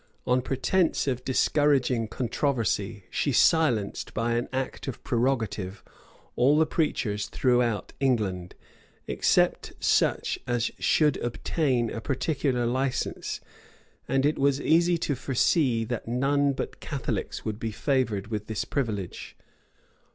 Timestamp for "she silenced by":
3.11-4.33